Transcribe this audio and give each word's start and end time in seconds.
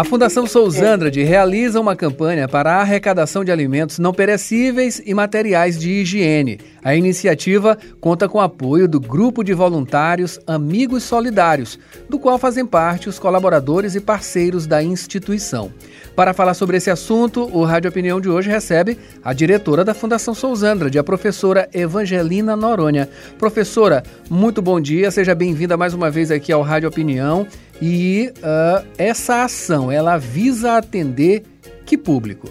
A 0.00 0.04
Fundação 0.04 0.46
Souzandrade 0.46 1.22
realiza 1.22 1.78
uma 1.78 1.94
campanha 1.94 2.48
para 2.48 2.72
a 2.72 2.80
arrecadação 2.80 3.44
de 3.44 3.52
alimentos 3.52 3.98
não 3.98 4.14
perecíveis 4.14 4.98
e 5.04 5.12
materiais 5.12 5.78
de 5.78 5.90
higiene. 5.90 6.58
A 6.82 6.94
iniciativa 6.94 7.76
conta 8.00 8.26
com 8.26 8.38
o 8.38 8.40
apoio 8.40 8.88
do 8.88 8.98
grupo 8.98 9.44
de 9.44 9.52
voluntários 9.52 10.40
Amigos 10.46 11.02
Solidários, 11.02 11.78
do 12.08 12.18
qual 12.18 12.38
fazem 12.38 12.64
parte 12.64 13.10
os 13.10 13.18
colaboradores 13.18 13.94
e 13.94 14.00
parceiros 14.00 14.66
da 14.66 14.82
instituição. 14.82 15.70
Para 16.16 16.32
falar 16.32 16.54
sobre 16.54 16.78
esse 16.78 16.90
assunto, 16.90 17.50
o 17.52 17.62
Rádio 17.62 17.90
Opinião 17.90 18.22
de 18.22 18.30
hoje 18.30 18.48
recebe 18.48 18.96
a 19.22 19.34
diretora 19.34 19.84
da 19.84 19.92
Fundação 19.92 20.34
Souzandrade, 20.34 20.98
a 20.98 21.04
professora 21.04 21.68
Evangelina 21.74 22.56
Noronha. 22.56 23.06
Professora, 23.38 24.02
muito 24.30 24.62
bom 24.62 24.80
dia, 24.80 25.10
seja 25.10 25.34
bem-vinda 25.34 25.76
mais 25.76 25.92
uma 25.92 26.10
vez 26.10 26.30
aqui 26.30 26.50
ao 26.50 26.62
Rádio 26.62 26.88
Opinião. 26.88 27.46
E 27.82 28.32
uh, 28.38 28.86
essa 28.98 29.44
ação, 29.44 29.90
ela 29.90 30.18
visa 30.18 30.76
atender 30.76 31.42
que 31.86 31.96
público? 31.96 32.46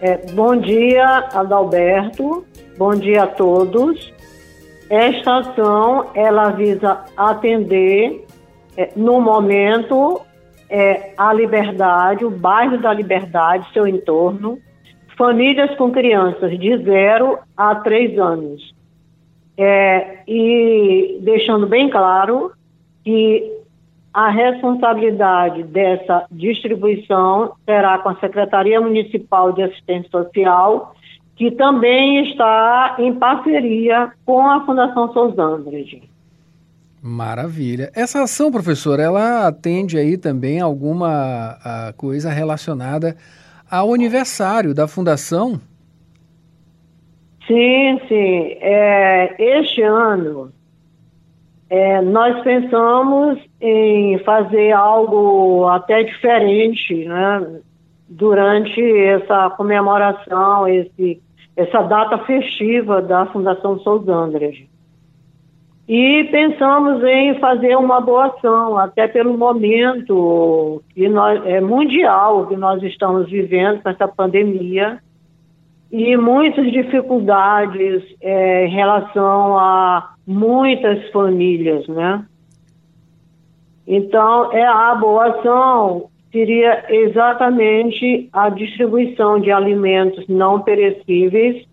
É, 0.00 0.18
bom 0.32 0.54
dia, 0.56 1.28
Adalberto. 1.32 2.44
Bom 2.76 2.94
dia 2.94 3.24
a 3.24 3.26
todos. 3.26 4.12
Esta 4.88 5.38
ação, 5.38 6.10
ela 6.14 6.50
visa 6.50 7.04
atender, 7.16 8.26
é, 8.76 8.90
no 8.96 9.20
momento, 9.20 10.20
é, 10.68 11.12
a 11.16 11.32
Liberdade, 11.32 12.24
o 12.24 12.30
bairro 12.30 12.78
da 12.78 12.92
Liberdade, 12.92 13.66
seu 13.72 13.86
entorno, 13.86 14.58
famílias 15.16 15.74
com 15.76 15.90
crianças 15.90 16.58
de 16.58 16.76
0 16.78 17.38
a 17.56 17.74
3 17.76 18.18
anos. 18.18 18.74
É, 19.56 20.22
e 20.26 21.18
deixando 21.22 21.66
bem 21.66 21.90
claro 21.90 22.52
que 23.04 23.59
a 24.12 24.30
responsabilidade 24.30 25.62
dessa 25.64 26.26
distribuição 26.30 27.52
será 27.64 27.98
com 27.98 28.08
a 28.08 28.16
Secretaria 28.16 28.80
Municipal 28.80 29.52
de 29.52 29.62
Assistência 29.62 30.10
Social, 30.10 30.94
que 31.36 31.50
também 31.52 32.28
está 32.28 32.96
em 32.98 33.14
parceria 33.14 34.12
com 34.26 34.46
a 34.48 34.64
Fundação 34.66 35.12
Souzandres. 35.12 36.00
Maravilha. 37.02 37.90
Essa 37.94 38.22
ação, 38.22 38.50
professor, 38.52 39.00
ela 39.00 39.46
atende 39.46 39.96
aí 39.96 40.18
também 40.18 40.60
alguma 40.60 41.56
coisa 41.96 42.30
relacionada 42.30 43.16
ao 43.70 43.94
aniversário 43.94 44.74
da 44.74 44.86
Fundação? 44.86 45.60
Sim, 47.46 48.00
sim. 48.06 48.56
É, 48.60 49.34
este 49.38 49.82
ano 49.82 50.52
é, 51.70 52.02
nós 52.02 52.42
pensamos 52.42 53.38
em 53.60 54.18
fazer 54.24 54.72
algo 54.72 55.68
até 55.68 56.02
diferente, 56.02 57.04
né? 57.04 57.60
Durante 58.08 58.82
essa 58.82 59.50
comemoração, 59.50 60.66
esse, 60.66 61.22
essa 61.56 61.82
data 61.82 62.18
festiva 62.18 63.00
da 63.00 63.26
Fundação 63.26 63.78
Souzandres. 63.78 64.68
E 65.88 66.24
pensamos 66.24 67.04
em 67.04 67.38
fazer 67.38 67.76
uma 67.76 68.00
boa 68.00 68.26
ação, 68.26 68.76
até 68.76 69.06
pelo 69.06 69.38
momento 69.38 70.82
que 70.92 71.08
nós, 71.08 71.44
é 71.46 71.60
mundial 71.60 72.48
que 72.48 72.56
nós 72.56 72.82
estamos 72.82 73.30
vivendo 73.30 73.80
com 73.80 73.88
essa 73.90 74.08
pandemia 74.08 75.00
e 75.90 76.16
muitas 76.16 76.70
dificuldades 76.70 78.04
é, 78.20 78.66
em 78.66 78.70
relação 78.70 79.58
a 79.58 80.14
muitas 80.30 81.10
famílias, 81.10 81.86
né? 81.88 82.24
Então, 83.84 84.52
é 84.52 84.64
a 84.64 84.94
boa 84.94 85.26
ação 85.26 86.08
seria 86.30 86.84
exatamente 86.88 88.28
a 88.32 88.48
distribuição 88.48 89.40
de 89.40 89.50
alimentos 89.50 90.28
não 90.28 90.60
perecíveis 90.60 91.66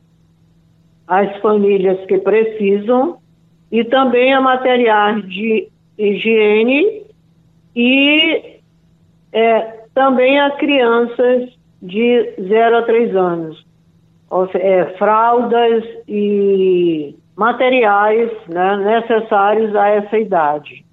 às 1.08 1.38
famílias 1.38 2.04
que 2.08 2.18
precisam 2.18 3.20
e 3.72 3.84
também 3.84 4.34
a 4.34 4.42
materiais 4.42 5.24
de 5.30 5.68
higiene 5.96 7.04
e 7.76 8.60
é, 9.32 9.60
também 9.94 10.40
a 10.40 10.50
crianças 10.52 11.52
de 11.80 12.34
0 12.40 12.78
a 12.78 12.82
3 12.82 13.16
anos 13.16 13.68
é, 14.56 14.86
fraldas 14.98 15.84
e 16.08 17.16
materiais 17.38 18.32
né, 18.50 18.78
necessários 18.78 19.76
a 19.76 19.88
essa 19.90 20.18
idade. 20.18 20.84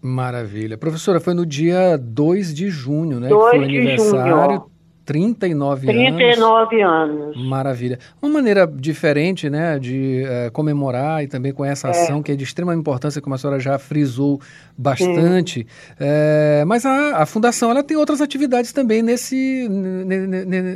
Maravilha. 0.00 0.78
Professora, 0.78 1.18
foi 1.18 1.34
no 1.34 1.44
dia 1.44 1.98
2 1.98 2.54
de 2.54 2.70
junho, 2.70 3.18
né? 3.18 3.28
2 3.28 3.50
que 3.50 3.56
foi 3.58 3.66
de 3.66 3.76
aniversário. 3.76 4.46
junho. 4.50 4.70
39, 5.04 5.86
39 5.86 6.82
anos. 6.82 7.28
anos. 7.34 7.48
Maravilha. 7.48 7.98
Uma 8.20 8.30
maneira 8.30 8.66
diferente, 8.66 9.48
né, 9.48 9.78
de 9.78 10.22
uh, 10.22 10.52
comemorar 10.52 11.24
e 11.24 11.26
também 11.26 11.50
com 11.50 11.64
essa 11.64 11.88
ação 11.88 12.18
é. 12.18 12.22
que 12.22 12.32
é 12.32 12.36
de 12.36 12.44
extrema 12.44 12.74
importância, 12.74 13.18
como 13.18 13.34
a 13.34 13.38
senhora 13.38 13.58
já 13.58 13.78
frisou 13.78 14.38
bastante. 14.76 15.66
É, 15.98 16.62
mas 16.66 16.84
a, 16.84 17.22
a, 17.22 17.24
fundação 17.24 17.70
ela 17.70 17.82
tem 17.82 17.96
outras 17.96 18.20
atividades 18.20 18.70
também 18.70 19.00
nesse, 19.00 19.66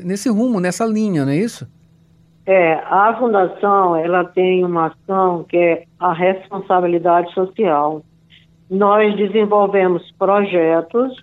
nesse 0.02 0.30
rumo, 0.30 0.60
nessa 0.60 0.86
linha, 0.86 1.26
não 1.26 1.32
é 1.32 1.36
isso? 1.36 1.68
É, 2.44 2.74
a 2.74 3.16
fundação 3.18 3.94
ela 3.94 4.24
tem 4.24 4.64
uma 4.64 4.86
ação 4.86 5.44
que 5.44 5.56
é 5.56 5.84
a 5.98 6.12
responsabilidade 6.12 7.32
social. 7.32 8.02
Nós 8.68 9.14
desenvolvemos 9.16 10.10
projetos 10.18 11.14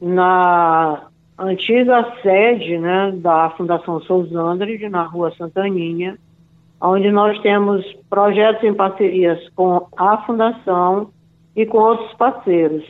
na 0.00 1.06
antiga 1.38 2.14
sede 2.22 2.78
né, 2.78 3.12
da 3.16 3.50
Fundação 3.50 4.00
Souzandres, 4.00 4.90
na 4.90 5.02
rua 5.02 5.32
Santaninha, 5.36 6.16
onde 6.80 7.10
nós 7.10 7.38
temos 7.40 7.84
projetos 8.08 8.62
em 8.64 8.72
parcerias 8.72 9.48
com 9.50 9.86
a 9.96 10.18
Fundação 10.18 11.10
e 11.54 11.66
com 11.66 11.78
outros 11.78 12.12
parceiros. 12.14 12.84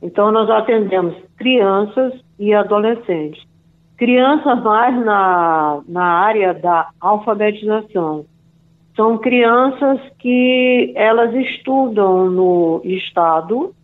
Então, 0.00 0.30
nós 0.30 0.50
atendemos 0.50 1.14
crianças 1.36 2.12
e 2.38 2.52
adolescentes. 2.52 3.42
Crianças 3.96 4.62
mais 4.62 5.04
na, 5.04 5.80
na 5.88 6.04
área 6.04 6.54
da 6.54 6.88
alfabetização. 7.00 8.24
São 8.96 9.16
crianças 9.18 10.00
que 10.18 10.92
elas 10.94 11.34
estudam 11.34 12.30
no 12.30 12.80
Estado, 12.84 13.74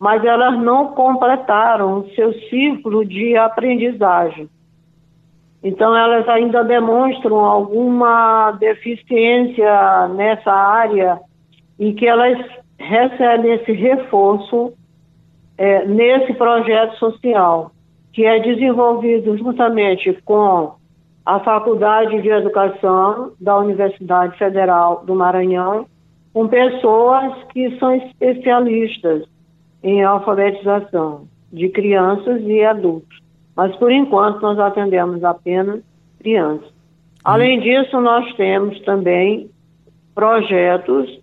mas 0.00 0.24
elas 0.24 0.58
não 0.58 0.88
completaram 0.94 2.08
seu 2.14 2.32
ciclo 2.48 3.04
de 3.04 3.36
aprendizagem. 3.36 4.48
Então, 5.62 5.96
elas 5.96 6.28
ainda 6.28 6.62
demonstram 6.62 7.38
alguma 7.38 8.52
deficiência 8.52 10.08
nessa 10.08 10.52
área 10.52 11.20
e 11.78 11.92
que 11.92 12.06
elas 12.06 12.38
recebem 12.78 13.54
esse 13.54 13.72
reforço 13.72 14.72
é, 15.56 15.84
nesse 15.84 16.32
projeto 16.34 16.96
social, 16.96 17.72
que 18.12 18.24
é 18.24 18.40
desenvolvido 18.40 19.36
juntamente 19.36 20.12
com 20.24 20.72
a 21.24 21.40
Faculdade 21.40 22.22
de 22.22 22.28
Educação 22.28 23.32
da 23.40 23.58
Universidade 23.58 24.36
Federal 24.38 25.04
do 25.04 25.14
Maranhão, 25.14 25.86
com 26.32 26.48
pessoas 26.48 27.34
que 27.52 27.78
são 27.78 27.94
especialistas 27.94 29.24
em 29.82 30.02
alfabetização 30.02 31.26
de 31.52 31.68
crianças 31.68 32.42
e 32.42 32.64
adultos. 32.64 33.18
Mas, 33.56 33.74
por 33.76 33.90
enquanto, 33.90 34.40
nós 34.40 34.58
atendemos 34.58 35.22
apenas 35.24 35.82
crianças. 36.18 36.72
Além 37.24 37.60
disso, 37.60 38.00
nós 38.00 38.32
temos 38.34 38.80
também 38.80 39.50
projetos 40.14 41.20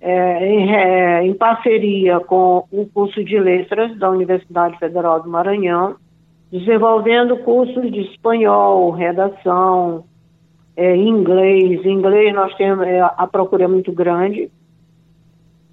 é, 0.00 0.46
em, 0.46 0.74
é, 0.74 1.24
em, 1.24 1.34
parceria 1.34 2.20
com 2.20 2.64
o 2.70 2.86
curso 2.86 3.24
de 3.24 3.38
letras 3.38 3.96
da 3.98 4.10
Universidade 4.10 4.78
Federal 4.78 5.22
do 5.22 5.28
Maranhão, 5.28 5.96
desenvolvendo 6.50 7.36
cursos 7.38 7.90
de 7.90 8.00
espanhol, 8.02 8.90
redação, 8.90 10.04
é, 10.76 10.94
inglês. 10.96 11.84
Inglês 11.84 12.34
nós 12.34 12.54
temos 12.54 12.86
é, 12.86 13.00
a 13.00 13.26
procura 13.26 13.64
é 13.64 13.68
muito 13.68 13.92
grande. 13.92 14.50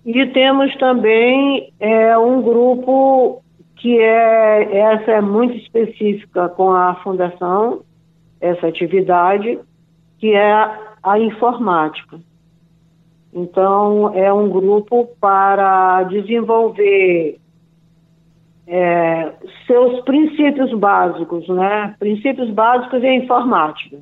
E 0.06 0.26
temos 0.28 0.76
também 0.78 1.72
é, 1.80 2.18
um 2.18 2.42
grupo 2.42 3.42
que 3.78 4.00
é, 4.00 4.78
essa 4.78 5.12
é 5.12 5.22
muito 5.22 5.56
específica 5.58 6.50
com 6.50 6.72
a 6.72 6.96
fundação, 6.96 7.82
essa 8.40 8.68
atividade, 8.68 9.60
que 10.20 10.34
é 10.34 10.54
a 11.04 11.20
informática. 11.20 12.20
Então, 13.34 14.14
é 14.14 14.32
um 14.32 14.50
grupo 14.50 15.10
para 15.20 16.04
desenvolver 16.04 17.40
é, 18.68 19.32
seus 19.68 20.04
princípios 20.06 20.78
básicos, 20.80 21.48
né? 21.50 21.96
Princípios 22.00 22.50
básicos 22.52 23.04
em 23.04 23.24
informática. 23.24 23.98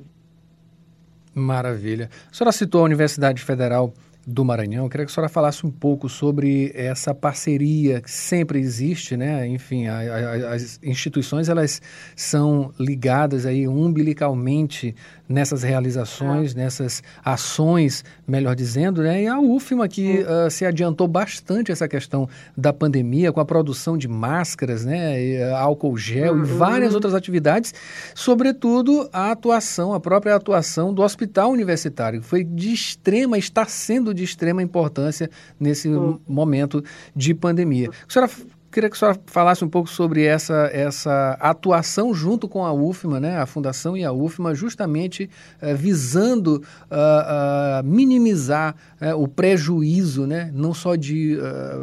Maravilha. 1.33 2.09
A 2.29 2.33
senhora 2.33 2.51
citou 2.51 2.81
a 2.81 2.85
Universidade 2.85 3.41
Federal 3.41 3.93
do 4.25 4.45
Maranhão. 4.45 4.85
Eu 4.85 4.89
queria 4.89 5.05
que 5.05 5.11
a 5.11 5.15
senhora 5.15 5.29
falasse 5.29 5.65
um 5.65 5.71
pouco 5.71 6.07
sobre 6.07 6.71
essa 6.75 7.13
parceria 7.13 8.01
que 8.01 8.11
sempre 8.11 8.59
existe, 8.59 9.17
né? 9.17 9.47
Enfim, 9.47 9.87
a, 9.87 9.97
a, 9.97 10.53
as 10.53 10.79
instituições 10.83 11.49
elas 11.49 11.81
são 12.15 12.71
ligadas 12.79 13.45
aí 13.45 13.67
umbilicalmente 13.67 14.95
nessas 15.27 15.63
realizações, 15.63 16.53
é. 16.53 16.57
nessas 16.57 17.01
ações, 17.23 18.03
melhor 18.27 18.55
dizendo, 18.55 19.01
né? 19.01 19.23
E 19.23 19.27
a 19.27 19.39
UFMA 19.39 19.87
que 19.87 20.19
uh, 20.19 20.51
se 20.51 20.65
adiantou 20.65 21.07
bastante 21.07 21.71
essa 21.71 21.87
questão 21.87 22.27
da 22.55 22.71
pandemia 22.71 23.31
com 23.31 23.39
a 23.39 23.45
produção 23.45 23.97
de 23.97 24.07
máscaras, 24.07 24.85
né? 24.85 25.19
E, 25.19 25.41
uh, 25.41 25.55
álcool 25.55 25.97
gel 25.97 26.35
uhum. 26.35 26.43
e 26.43 26.45
várias 26.45 26.93
outras 26.93 27.15
atividades, 27.15 27.73
sobretudo 28.13 29.09
a 29.11 29.31
atuação, 29.31 29.93
a 29.93 29.99
própria 29.99 30.35
atuação 30.35 30.93
do 30.93 31.01
hospital 31.01 31.49
universitário, 31.51 32.21
que 32.21 32.27
foi 32.27 32.43
de 32.43 32.73
extrema, 32.73 33.37
está 33.37 33.65
sendo 33.65 34.10
de 34.13 34.23
extrema 34.23 34.61
importância 34.61 35.29
nesse 35.59 35.87
uhum. 35.87 36.19
momento 36.27 36.83
de 37.15 37.33
pandemia. 37.33 37.89
A 37.89 38.11
senhora 38.11 38.31
Queria 38.71 38.89
que 38.89 38.95
a 38.95 38.99
senhora 38.99 39.19
falasse 39.25 39.65
um 39.65 39.69
pouco 39.69 39.89
sobre 39.89 40.23
essa, 40.23 40.69
essa 40.71 41.37
atuação 41.41 42.13
junto 42.13 42.47
com 42.47 42.63
a 42.63 42.71
UFMA, 42.71 43.19
né, 43.19 43.37
a 43.37 43.45
Fundação 43.45 43.97
e 43.97 44.05
a 44.05 44.13
UFMA, 44.13 44.55
justamente 44.55 45.29
uh, 45.61 45.75
visando 45.75 46.55
uh, 46.55 46.61
uh, 46.61 47.83
minimizar 47.83 48.73
o 49.17 49.27
prejuízo, 49.27 50.25
né, 50.25 50.49
não 50.53 50.73
só 50.73 50.95
de 50.95 51.37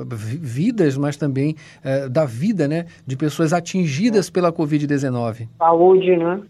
vidas, 0.07 0.97
mas 0.97 1.17
também 1.17 1.57
da 2.11 2.25
vida 2.25 2.69
né, 2.69 2.87
de 3.05 3.17
pessoas 3.17 3.53
atingidas 3.53 4.31
pela 4.31 4.53
Covid-19. 4.53 5.49
Saúde, 5.59 6.17
né? 6.17 6.41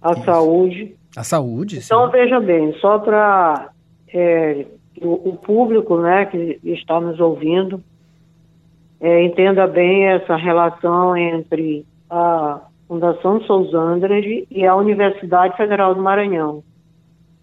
A 0.00 0.12
Isso. 0.12 0.24
saúde. 0.24 0.96
A 1.14 1.22
saúde, 1.22 1.80
Então, 1.84 2.06
sim. 2.06 2.12
veja 2.12 2.40
bem, 2.40 2.74
só 2.80 2.98
para 2.98 3.70
é, 4.12 4.66
o, 5.00 5.30
o 5.30 5.36
público 5.36 5.96
né, 5.98 6.26
que 6.26 6.60
está 6.64 7.00
nos 7.00 7.18
ouvindo, 7.20 7.82
é, 9.00 9.24
entenda 9.24 9.66
bem 9.66 10.06
essa 10.06 10.36
relação 10.36 11.16
entre 11.16 11.84
a 12.08 12.60
Fundação 12.86 13.40
Sousandrade 13.42 14.46
e 14.50 14.66
a 14.66 14.76
Universidade 14.76 15.56
Federal 15.56 15.94
do 15.94 16.02
Maranhão. 16.02 16.62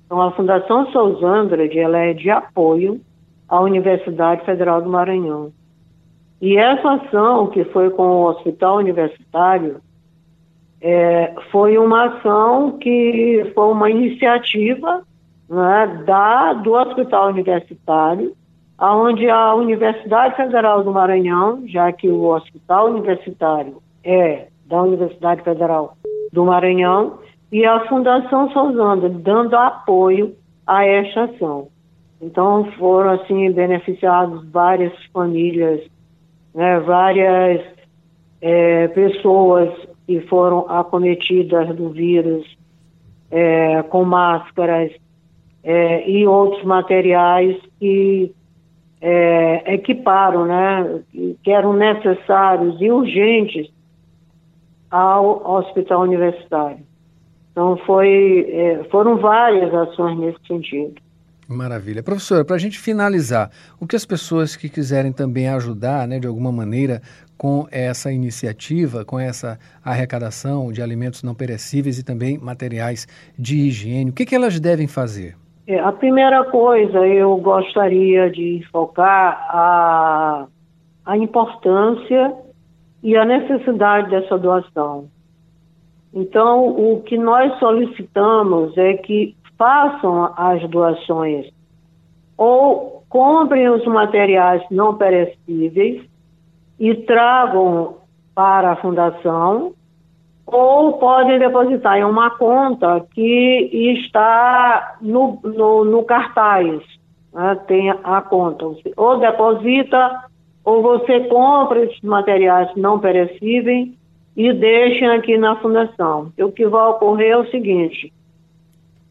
Então, 0.05 0.21
a 0.21 0.31
Fundação 0.31 0.91
Sousandrade 0.91 1.77
ela 1.77 1.97
é 1.97 2.13
de 2.13 2.29
apoio 2.29 3.01
à 3.47 3.59
Universidade 3.59 4.45
Federal 4.45 4.81
do 4.81 4.89
Maranhão. 4.89 5.51
E 6.41 6.55
essa 6.57 6.93
ação, 6.93 7.47
que 7.47 7.65
foi 7.65 7.89
com 7.89 8.03
o 8.03 8.25
Hospital 8.29 8.77
Universitário, 8.77 9.81
é, 10.81 11.33
foi 11.51 11.77
uma 11.77 12.05
ação 12.05 12.77
que 12.77 13.51
foi 13.53 13.71
uma 13.71 13.89
iniciativa 13.89 15.03
né, 15.49 16.03
da, 16.05 16.53
do 16.53 16.73
Hospital 16.73 17.29
Universitário 17.29 18.35
onde 18.81 19.29
a 19.29 19.53
Universidade 19.55 20.35
Federal 20.35 20.83
do 20.83 20.91
Maranhão, 20.91 21.63
já 21.67 21.91
que 21.91 22.09
o 22.09 22.23
hospital 22.29 22.89
universitário 22.89 23.81
é 24.03 24.47
da 24.65 24.81
Universidade 24.81 25.43
Federal 25.43 25.97
do 26.31 26.45
Maranhão, 26.45 27.19
e 27.51 27.65
a 27.65 27.87
Fundação 27.87 28.49
Sousanda, 28.51 29.09
dando 29.09 29.55
apoio 29.55 30.35
a 30.65 30.85
esta 30.85 31.23
ação. 31.23 31.67
Então 32.21 32.71
foram 32.77 33.11
assim 33.11 33.51
beneficiados 33.51 34.47
várias 34.49 34.93
famílias, 35.11 35.81
né, 36.53 36.79
várias 36.81 37.61
é, 38.41 38.87
pessoas 38.89 39.73
que 40.05 40.21
foram 40.21 40.69
acometidas 40.69 41.75
do 41.75 41.89
vírus 41.89 42.45
é, 43.31 43.81
com 43.83 44.05
máscaras 44.05 44.91
é, 45.63 46.09
e 46.09 46.25
outros 46.25 46.63
materiais 46.63 47.57
que 47.79 48.33
é, 49.01 49.73
equiparam, 49.75 50.45
né, 50.45 51.01
que 51.43 51.51
eram 51.51 51.73
necessários 51.73 52.79
e 52.81 52.89
urgentes 52.91 53.71
ao 54.89 55.57
hospital 55.57 56.01
universitário. 56.01 56.79
Então 57.51 57.77
foi, 57.85 58.47
é, 58.49 58.83
foram 58.91 59.17
várias 59.17 59.73
ações 59.73 60.17
nesse 60.17 60.39
sentido. 60.47 60.95
Maravilha. 61.47 62.03
Professora, 62.03 62.45
para 62.45 62.55
a 62.55 62.59
gente 62.59 62.77
finalizar, 62.77 63.49
o 63.79 63.87
que 63.87 63.95
as 63.95 64.05
pessoas 64.05 64.55
que 64.55 64.69
quiserem 64.69 65.11
também 65.11 65.49
ajudar, 65.49 66.07
né, 66.07 66.19
de 66.19 66.27
alguma 66.27 66.51
maneira, 66.51 67.01
com 67.35 67.67
essa 67.71 68.11
iniciativa, 68.11 69.03
com 69.03 69.19
essa 69.19 69.57
arrecadação 69.83 70.71
de 70.71 70.81
alimentos 70.81 71.23
não 71.23 71.33
perecíveis 71.33 71.97
e 71.97 72.03
também 72.03 72.37
materiais 72.37 73.07
de 73.37 73.55
higiene, 73.55 74.11
o 74.11 74.13
que, 74.13 74.25
que 74.27 74.35
elas 74.35 74.59
devem 74.59 74.87
fazer? 74.87 75.35
É, 75.69 75.79
a 75.79 75.91
primeira 75.91 76.43
coisa, 76.45 77.05
eu 77.05 77.37
gostaria 77.37 78.27
de 78.31 78.67
focar 78.71 79.45
a, 79.51 80.47
a 81.05 81.15
importância 81.15 82.33
e 83.03 83.15
a 83.15 83.23
necessidade 83.23 84.09
dessa 84.09 84.35
doação. 84.35 85.09
Então, 86.11 86.69
o 86.69 87.03
que 87.03 87.19
nós 87.19 87.59
solicitamos 87.59 88.75
é 88.79 88.95
que 88.95 89.35
façam 89.59 90.33
as 90.35 90.67
doações 90.71 91.45
ou 92.35 93.03
comprem 93.07 93.69
os 93.69 93.85
materiais 93.85 94.63
não 94.71 94.95
perecíveis 94.95 96.03
e 96.79 96.95
tragam 96.95 97.97
para 98.33 98.71
a 98.71 98.75
fundação 98.77 99.75
ou 100.51 100.93
podem 100.93 101.39
depositar 101.39 101.97
em 101.97 102.03
uma 102.03 102.31
conta 102.31 103.05
que 103.13 103.69
está 103.95 104.97
no, 105.01 105.39
no, 105.43 105.85
no 105.85 106.03
cartaz, 106.03 106.81
né? 107.33 107.57
tem 107.67 107.89
a 107.89 108.21
conta. 108.21 108.65
Ou 108.97 109.19
deposita, 109.19 110.23
ou 110.65 110.81
você 110.81 111.21
compra 111.21 111.83
esses 111.83 112.01
materiais 112.01 112.69
não 112.75 112.99
perecíveis 112.99 113.89
e 114.35 114.53
deixa 114.53 115.13
aqui 115.13 115.37
na 115.37 115.55
fundação. 115.57 116.31
O 116.39 116.51
que 116.51 116.65
vai 116.67 116.87
ocorrer 116.87 117.31
é 117.31 117.37
o 117.37 117.49
seguinte, 117.49 118.11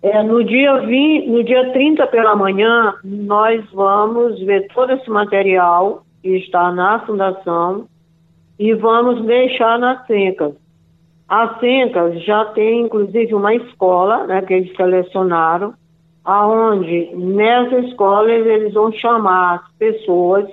é, 0.03 0.23
no, 0.23 0.45
dia 0.45 0.79
20, 0.79 1.29
no 1.29 1.45
dia 1.45 1.73
30 1.73 2.07
pela 2.09 2.35
manhã, 2.35 2.95
nós 3.05 3.65
vamos 3.73 4.41
ver 4.41 4.69
todo 4.75 4.93
esse 4.93 5.11
material 5.11 6.03
que 6.23 6.37
está 6.37 6.71
na 6.73 7.01
fundação 7.01 7.87
e 8.59 8.75
vamos 8.75 9.25
deixar 9.25 9.79
nas 9.79 10.07
secas. 10.07 10.55
A 11.29 11.59
Senca 11.61 12.11
já 12.21 12.47
tem, 12.47 12.83
inclusive, 12.83 13.35
uma 13.35 13.55
escola, 13.55 14.27
né, 14.27 14.41
que 14.41 14.55
eles 14.55 14.75
selecionaram, 14.75 15.75
aonde 16.25 17.11
nessa 17.15 17.79
escola 17.81 18.31
eles 18.31 18.73
vão 18.73 18.91
chamar 18.93 19.57
as 19.57 19.73
pessoas 19.79 20.49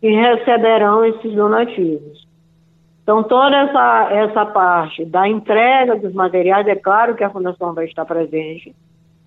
que 0.00 0.08
receberão 0.08 1.04
esses 1.04 1.34
donativos. 1.34 2.26
Então, 3.02 3.22
toda 3.22 3.56
essa, 3.56 4.08
essa 4.12 4.46
parte 4.46 5.04
da 5.04 5.26
entrega 5.26 5.96
dos 5.96 6.12
materiais, 6.12 6.66
é 6.68 6.76
claro 6.76 7.14
que 7.14 7.24
a 7.24 7.30
Fundação 7.30 7.72
vai 7.72 7.86
estar 7.86 8.04
presente, 8.04 8.74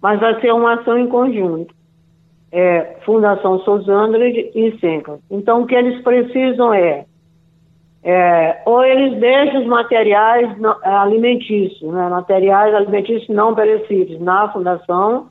mas 0.02 0.20
vai 0.20 0.40
ser 0.40 0.54
uma 0.54 0.76
ação 0.76 0.98
em 0.98 1.08
conjunto. 1.08 1.74
É, 2.52 2.98
Fundação 3.06 3.60
Sousandrade 3.60 4.52
e 4.56 4.78
Senca. 4.80 5.20
Então, 5.30 5.64
o 5.64 5.66
que 5.68 5.76
eles 5.76 6.02
precisam 6.04 6.74
é 6.74 7.06
é, 8.08 8.62
ou 8.68 8.86
eles 8.86 9.20
deixam 9.20 9.62
os 9.62 9.66
materiais 9.66 10.56
é, 10.84 10.90
alimentícios, 10.90 11.92
né, 11.92 12.08
materiais 12.08 12.76
alimentícios 12.76 13.28
não 13.36 13.56
perecíveis 13.56 14.22
na 14.22 14.48
fundação, 14.54 15.30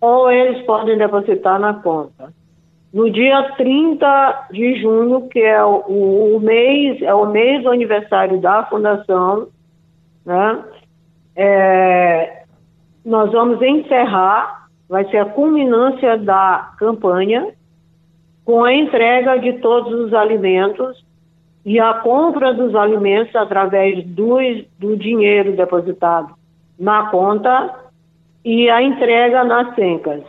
ou 0.00 0.30
eles 0.30 0.64
podem 0.64 0.96
depositar 0.96 1.60
na 1.60 1.74
conta. 1.74 2.32
No 2.94 3.10
dia 3.10 3.42
30 3.58 4.48
de 4.52 4.80
junho, 4.80 5.28
que 5.28 5.38
é 5.40 5.62
o, 5.62 6.36
o, 6.36 6.40
mês, 6.40 7.02
é 7.02 7.14
o 7.14 7.26
mês 7.26 7.62
do 7.62 7.70
aniversário 7.70 8.40
da 8.40 8.64
fundação, 8.64 9.48
né, 10.24 10.64
é, 11.36 12.44
nós 13.04 13.30
vamos 13.32 13.60
encerrar, 13.60 14.66
vai 14.88 15.04
ser 15.10 15.18
a 15.18 15.26
culminância 15.26 16.16
da 16.16 16.72
campanha, 16.78 17.52
com 18.46 18.64
a 18.64 18.72
entrega 18.72 19.38
de 19.38 19.54
todos 19.54 19.92
os 19.92 20.14
alimentos 20.14 21.04
e 21.64 21.80
a 21.80 21.94
compra 21.94 22.52
dos 22.52 22.74
alimentos 22.74 23.34
através 23.34 24.04
do, 24.06 24.36
do 24.78 24.96
dinheiro 24.96 25.56
depositado 25.56 26.34
na 26.78 27.06
conta 27.10 27.74
e 28.44 28.68
a 28.68 28.82
entrega 28.82 29.44
nas 29.44 29.74
sencas 29.74 30.22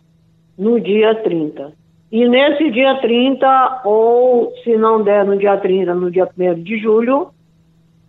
no 0.57 0.79
dia 0.79 1.13
30. 1.15 1.73
E 2.11 2.29
nesse 2.29 2.71
dia 2.71 2.95
30, 3.01 3.81
ou 3.83 4.53
se 4.63 4.77
não 4.77 5.03
der 5.03 5.25
no 5.25 5.37
dia 5.37 5.57
30, 5.57 5.93
no 5.93 6.09
dia 6.09 6.29
1 6.37 6.63
de 6.63 6.77
julho, 6.77 7.29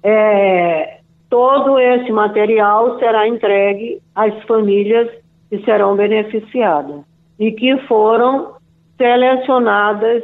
é, 0.02 0.99
todo 1.28 1.78
esse 1.78 2.12
material 2.12 2.99
será 3.00 3.26
entregue 3.26 4.00
às 4.14 4.40
famílias 4.45 5.11
que 5.50 5.59
serão 5.64 5.97
beneficiadas 5.97 7.00
e 7.38 7.50
que 7.50 7.76
foram 7.88 8.54
selecionadas 8.97 10.23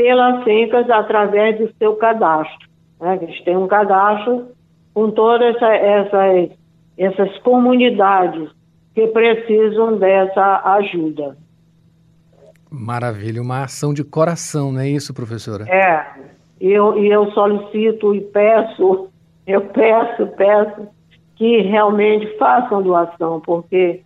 pelas 0.00 0.42
SENCAS 0.44 0.88
através 0.88 1.58
do 1.58 1.70
seu 1.76 1.94
cadastro. 1.96 2.68
Né? 2.98 3.10
A 3.12 3.16
gente 3.16 3.44
tem 3.44 3.54
um 3.54 3.68
cadastro 3.68 4.48
com 4.94 5.10
todas 5.10 5.54
essa, 5.56 5.74
essa, 5.74 6.48
essas 6.96 7.38
comunidades 7.40 8.50
que 8.94 9.06
precisam 9.08 9.98
dessa 9.98 10.62
ajuda. 10.76 11.36
Maravilha, 12.70 13.42
uma 13.42 13.64
ação 13.64 13.92
de 13.92 14.02
coração, 14.02 14.72
não 14.72 14.80
é 14.80 14.88
isso, 14.88 15.12
professora? 15.12 15.64
É, 15.68 16.06
e 16.58 16.68
eu, 16.68 16.96
eu 16.96 17.30
solicito 17.32 18.14
e 18.14 18.22
peço, 18.22 19.10
eu 19.46 19.60
peço, 19.66 20.26
peço 20.28 20.88
que 21.36 21.60
realmente 21.60 22.26
façam 22.38 22.82
doação, 22.82 23.40
porque 23.40 24.02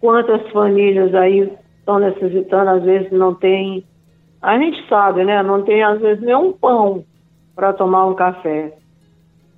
quantas 0.00 0.50
famílias 0.50 1.14
aí 1.14 1.50
estão 1.78 1.98
necessitando, 1.98 2.70
às 2.70 2.82
vezes 2.82 3.10
não 3.12 3.34
tem, 3.34 3.84
a 4.42 4.58
gente 4.58 4.86
sabe, 4.88 5.24
né? 5.24 5.42
Não 5.42 5.62
tem 5.62 5.82
às 5.82 6.00
vezes 6.00 6.22
nem 6.22 6.34
um 6.34 6.52
pão 6.52 7.04
para 7.54 7.72
tomar 7.72 8.06
um 8.06 8.14
café. 8.14 8.72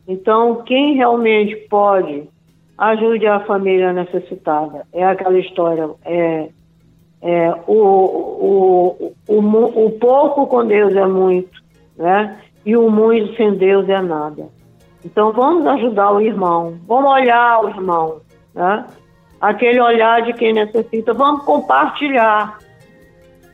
Então, 0.07 0.63
quem 0.65 0.95
realmente 0.95 1.55
pode, 1.69 2.29
ajude 2.77 3.27
a 3.27 3.41
família 3.41 3.93
necessitada. 3.93 4.87
É 4.93 5.05
aquela 5.05 5.39
história, 5.39 5.89
é, 6.05 6.49
é 7.23 7.55
o, 7.67 7.77
o, 7.77 9.13
o, 9.29 9.87
o 9.87 9.91
pouco 9.99 10.47
com 10.47 10.67
Deus 10.67 10.95
é 10.95 11.07
muito, 11.07 11.63
né? 11.97 12.41
E 12.67 12.77
o 12.77 12.91
muito 12.91 13.37
sem 13.37 13.55
Deus 13.55 13.89
é 13.89 14.01
nada. 14.01 14.49
Então, 15.05 15.33
vamos 15.33 15.67
ajudar 15.67 16.13
o 16.13 16.21
irmão, 16.21 16.79
vamos 16.87 17.11
olhar 17.11 17.65
o 17.65 17.69
irmão, 17.69 18.21
né? 18.55 18.87
aquele 19.43 19.81
olhar 19.81 20.23
de 20.23 20.33
quem 20.35 20.53
necessita. 20.53 21.13
Vamos 21.13 21.45
compartilhar. 21.45 22.59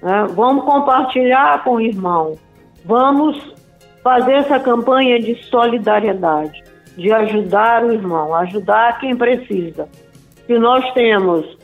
Né? 0.03 0.27
Vamos 0.35 0.65
compartilhar 0.65 1.63
com 1.65 1.75
o 1.75 1.81
irmão. 1.81 2.37
Vamos 2.85 3.55
fazer 4.03 4.33
essa 4.35 4.59
campanha 4.59 5.21
de 5.21 5.35
solidariedade, 5.45 6.63
de 6.97 7.13
ajudar 7.13 7.85
o 7.85 7.93
irmão, 7.93 8.35
ajudar 8.35 8.99
quem 8.99 9.17
precisa. 9.17 9.89
Se 10.47 10.59
nós 10.59 10.91
temos 10.95 11.59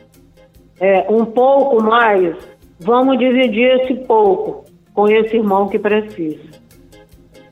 é, 0.81 1.07
um 1.09 1.25
pouco 1.25 1.83
mais, 1.83 2.37
vamos 2.81 3.19
dividir 3.19 3.81
esse 3.81 3.95
pouco 4.05 4.65
com 4.93 5.09
esse 5.09 5.37
irmão 5.37 5.69
que 5.69 5.79
precisa. 5.79 6.55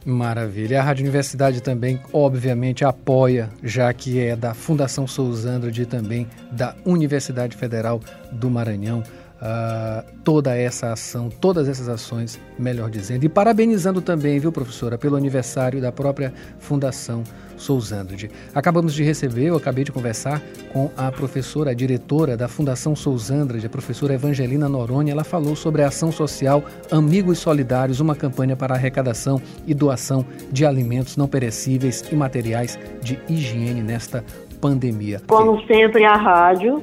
Maravilha. 0.05 0.81
A 0.81 0.83
Rádio 0.83 1.05
Universidade 1.05 1.63
também, 1.63 2.01
obviamente, 2.13 2.85
apoia, 2.85 3.51
já 3.63 3.93
que 3.93 4.21
é 4.21 4.35
da 4.35 4.53
Fundação 4.53 5.07
Sousandrade 5.07 5.83
e 5.83 5.87
também 5.87 6.27
da 6.51 6.75
Universidade 6.85 7.57
Federal 7.57 8.01
do 8.33 8.51
Maranhão, 8.51 9.03
uh, 9.43 10.05
toda 10.23 10.57
essa 10.57 10.93
ação, 10.93 11.29
todas 11.29 11.69
essas 11.69 11.89
ações, 11.89 12.41
melhor 12.59 12.89
dizendo. 12.89 13.25
E 13.25 13.29
parabenizando 13.29 14.01
também, 14.01 14.39
viu, 14.39 14.53
professora, 14.53 14.97
pelo 14.97 15.17
aniversário 15.17 15.81
da 15.81 15.91
própria 15.91 16.33
Fundação 16.59 17.25
Sousandrade. 17.57 18.31
Acabamos 18.55 18.95
de 18.95 19.05
receber, 19.05 19.47
eu 19.47 19.57
acabei 19.57 19.85
de 19.85 19.93
conversar 19.93 20.43
com 20.73 20.91
a 20.97 21.13
professora, 21.13 21.71
a 21.71 21.75
diretora 21.75 22.37
da 22.37 22.49
Fundação 22.49 22.97
Sousandrade, 22.97 23.67
a 23.67 23.71
professora 23.71 24.15
Evangelina 24.15 24.69
Noronha. 24.69 25.13
Ela 25.13 25.25
falou 25.25 25.55
sobre 25.55 25.83
a 25.83 25.89
ação 25.89 26.11
social 26.11 26.65
Amigos 26.91 27.39
Solidários, 27.39 28.01
uma 28.01 28.17
campanha 28.17 28.57
para 28.57 28.75
arrecadação 28.75 29.41
e 29.67 29.75
doação 29.75 30.25
de 30.51 30.65
alimentos 30.65 31.17
não 31.17 31.29
perecíveis 31.29 32.05
e 32.11 32.17
materiais 32.17 32.79
de 33.01 33.19
higiene 33.29 33.83
nesta 33.83 34.25
pandemia. 34.61 35.21
Como 35.27 35.61
sempre, 35.67 36.05
a 36.05 36.15
rádio 36.15 36.83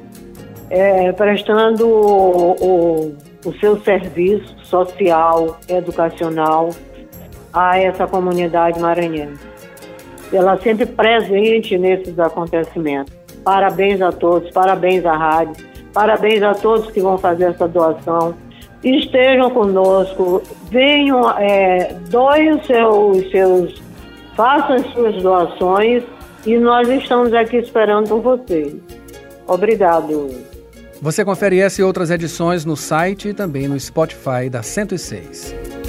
é, 0.70 1.10
prestando 1.12 1.86
o, 1.86 2.52
o, 2.52 3.16
o 3.44 3.52
seu 3.58 3.80
serviço 3.80 4.56
social, 4.62 5.58
educacional 5.68 6.70
a 7.52 7.78
essa 7.78 8.06
comunidade 8.06 8.78
maranhense. 8.78 9.50
Ela 10.32 10.56
sempre 10.58 10.86
presente 10.86 11.76
nesses 11.76 12.16
acontecimentos. 12.18 13.12
Parabéns 13.44 14.00
a 14.00 14.12
todos, 14.12 14.50
parabéns 14.50 15.04
à 15.04 15.16
rádio, 15.16 15.64
parabéns 15.92 16.42
a 16.42 16.54
todos 16.54 16.90
que 16.92 17.00
vão 17.00 17.18
fazer 17.18 17.44
essa 17.44 17.66
doação. 17.66 18.34
Estejam 18.84 19.50
conosco, 19.50 20.42
venham, 20.70 21.28
é, 21.38 21.94
doem 22.08 22.52
os 22.52 22.66
seus, 22.66 23.30
seus, 23.30 23.82
façam 24.36 24.76
as 24.76 24.86
suas 24.92 25.22
doações 25.22 26.04
e 26.46 26.56
nós 26.56 26.88
estamos 26.88 27.34
aqui 27.34 27.56
esperando 27.56 28.08
por 28.08 28.20
vocês. 28.20 28.76
Obrigado. 29.46 30.49
Você 31.02 31.24
confere 31.24 31.58
essa 31.58 31.80
e 31.80 31.84
outras 31.84 32.10
edições 32.10 32.66
no 32.66 32.76
site 32.76 33.28
e 33.28 33.34
também 33.34 33.66
no 33.66 33.80
Spotify 33.80 34.50
da 34.50 34.62
106. 34.62 35.79